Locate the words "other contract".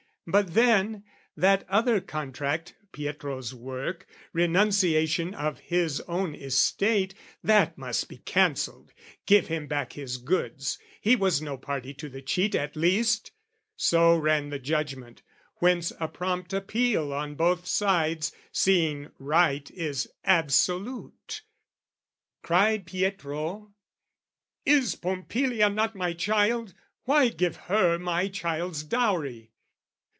1.67-2.75